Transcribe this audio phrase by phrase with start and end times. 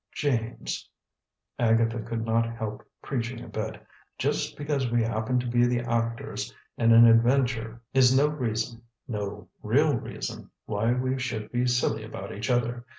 [0.15, 0.89] "James,"
[1.59, 3.79] Agatha could not help preaching a bit,
[4.17, 9.47] "just because we happen to be the actors in an adventure is no reason, no
[9.61, 12.83] real reason, why we should be silly about each other.